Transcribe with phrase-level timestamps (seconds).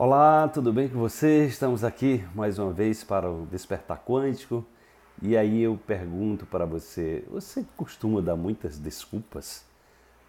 [0.00, 1.46] Olá, tudo bem com você?
[1.46, 4.64] Estamos aqui mais uma vez para o Despertar Quântico.
[5.20, 9.64] E aí eu pergunto para você: você costuma dar muitas desculpas?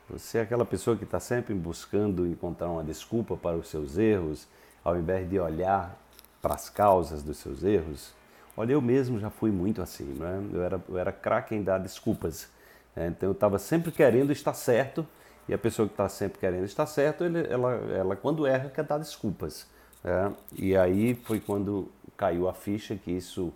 [0.10, 4.48] Você é aquela pessoa que está sempre buscando encontrar uma desculpa para os seus erros,
[4.84, 5.96] ao invés de olhar
[6.42, 8.12] para as causas dos seus erros?
[8.58, 10.50] Olha, eu mesmo já fui muito assim, né?
[10.52, 12.50] Eu era, eu era craque em dar desculpas.
[12.96, 13.06] Né?
[13.06, 15.06] Então eu estava sempre querendo estar certo
[15.50, 18.84] e a pessoa que está sempre querendo estar certo, ele, ela, ela quando erra quer
[18.84, 19.66] dar desculpas.
[20.04, 20.32] Né?
[20.56, 23.52] E aí foi quando caiu a ficha que isso,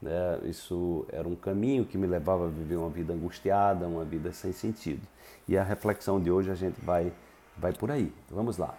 [0.00, 4.32] né, isso era um caminho que me levava a viver uma vida angustiada, uma vida
[4.32, 5.02] sem sentido.
[5.46, 7.12] E a reflexão de hoje a gente vai,
[7.58, 8.10] vai por aí.
[8.30, 8.74] Vamos lá.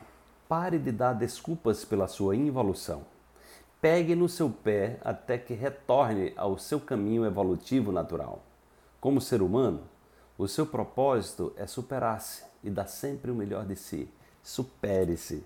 [0.50, 3.04] Pare de dar desculpas pela sua involução.
[3.80, 8.41] Pegue no seu pé até que retorne ao seu caminho evolutivo natural.
[9.00, 9.82] Como ser humano,
[10.38, 14.10] o seu propósito é superar-se e dar sempre o melhor de si.
[14.44, 15.44] Supere-se.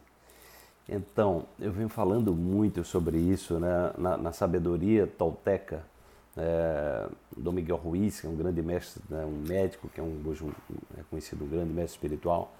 [0.88, 3.94] Então, eu venho falando muito sobre isso né?
[3.98, 5.84] na, na sabedoria tolteca
[6.36, 9.24] é, do Miguel Ruiz, que é um grande mestre, né?
[9.24, 10.44] um médico, que é um, hoje
[10.98, 12.56] é conhecido um grande mestre espiritual.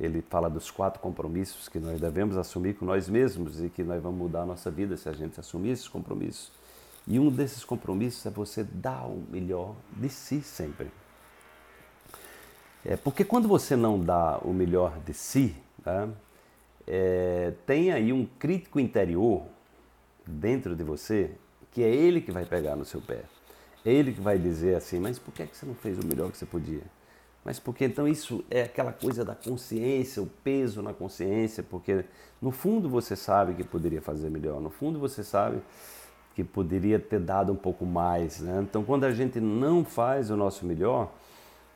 [0.00, 4.02] Ele fala dos quatro compromissos que nós devemos assumir com nós mesmos e que nós
[4.02, 6.50] vamos mudar a nossa vida se a gente assumir esses compromissos.
[7.06, 10.90] E um desses compromissos é você dar o melhor de si sempre.
[12.84, 16.08] É, porque quando você não dá o melhor de si, tá,
[16.86, 19.42] é, tem aí um crítico interior
[20.26, 21.30] dentro de você
[21.72, 23.22] que é ele que vai pegar no seu pé.
[23.84, 26.06] É ele que vai dizer assim, mas por que, é que você não fez o
[26.06, 26.82] melhor que você podia?
[27.44, 32.04] Mas porque então isso é aquela coisa da consciência, o peso na consciência, porque
[32.40, 35.60] no fundo você sabe que poderia fazer melhor, no fundo você sabe
[36.34, 38.40] que poderia ter dado um pouco mais.
[38.40, 38.60] Né?
[38.62, 41.12] Então quando a gente não faz o nosso melhor,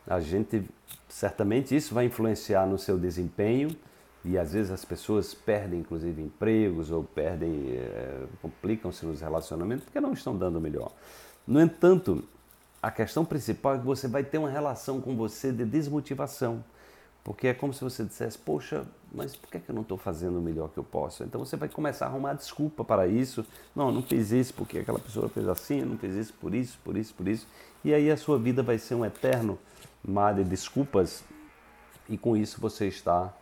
[0.07, 0.63] a gente
[1.07, 3.75] certamente isso vai influenciar no seu desempenho
[4.23, 9.99] e às vezes as pessoas perdem inclusive empregos ou perdem é, complicam-se nos relacionamentos porque
[9.99, 10.91] não estão dando melhor.
[11.47, 12.23] No entanto,
[12.81, 16.63] a questão principal é que você vai ter uma relação com você de desmotivação,
[17.23, 19.97] porque é como se você dissesse, poxa, mas por que, é que eu não estou
[19.97, 21.23] fazendo o melhor que eu posso?
[21.23, 23.45] Então você vai começar a arrumar desculpa para isso.
[23.75, 26.95] Não, não fiz isso porque aquela pessoa fez assim, não fiz isso por isso, por
[26.95, 27.47] isso, por isso.
[27.83, 29.59] E aí a sua vida vai ser um eterno
[30.03, 31.23] mar de desculpas
[32.07, 33.33] e com isso você está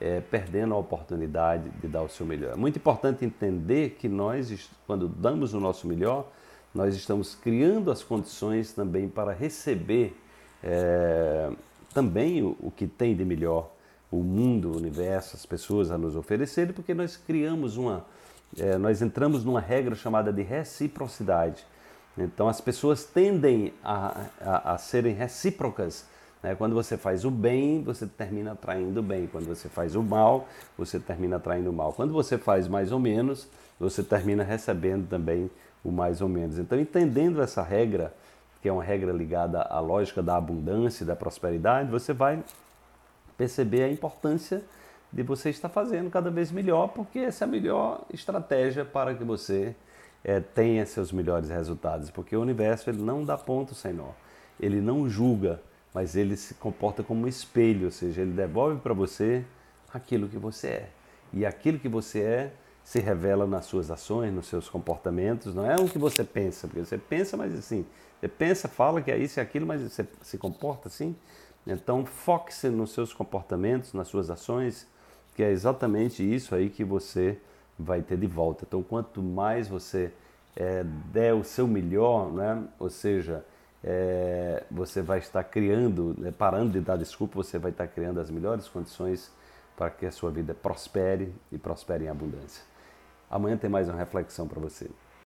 [0.00, 2.52] é, perdendo a oportunidade de dar o seu melhor.
[2.52, 6.30] É muito importante entender que nós, quando damos o nosso melhor,
[6.74, 10.16] nós estamos criando as condições também para receber
[10.62, 11.50] é,
[11.92, 13.70] também o, o, que tem de melhor
[14.10, 18.04] o mundo, o universo, as pessoas a nos oferecerem, porque nós criamos uma,
[18.58, 21.64] é, nós entramos numa regra chamada de reciprocidade.
[22.16, 26.06] Então as pessoas tendem a, a, a serem recíprocas.
[26.42, 26.54] Né?
[26.54, 29.26] Quando você faz o bem, você termina atraindo o bem.
[29.26, 30.48] Quando você faz o mal,
[30.78, 31.92] você termina atraindo o mal.
[31.92, 33.48] Quando você faz mais ou menos,
[33.78, 35.50] você termina recebendo também
[35.84, 36.58] o mais ou menos.
[36.58, 38.14] Então, entendendo essa regra,
[38.62, 42.42] que é uma regra ligada à lógica da abundância e da prosperidade, você vai
[43.36, 44.62] perceber a importância
[45.12, 49.22] de você estar fazendo cada vez melhor, porque essa é a melhor estratégia para que
[49.22, 49.74] você
[50.24, 54.10] é, tenha seus melhores resultados, porque o universo ele não dá ponto sem nó,
[54.58, 55.60] ele não julga,
[55.92, 59.44] mas ele se comporta como um espelho, ou seja, ele devolve para você
[59.92, 60.88] aquilo que você é.
[61.32, 62.52] E aquilo que você é
[62.82, 66.84] se revela nas suas ações, nos seus comportamentos, não é o que você pensa, porque
[66.84, 67.86] você pensa, mas assim,
[68.18, 71.14] você pensa, fala que é isso e aquilo, mas você se comporta assim.
[71.66, 74.86] Então, foque-se nos seus comportamentos, nas suas ações,
[75.34, 77.38] que é exatamente isso aí que você
[77.78, 78.64] vai ter de volta.
[78.66, 80.12] Então, quanto mais você
[80.56, 82.62] é, der o seu melhor, né?
[82.78, 83.44] ou seja,
[83.82, 86.32] é, você vai estar criando, né?
[86.36, 89.30] parando de dar desculpa, você vai estar criando as melhores condições
[89.76, 92.64] para que a sua vida prospere e prospere em abundância.
[93.30, 94.88] Amanhã tem mais uma reflexão para você.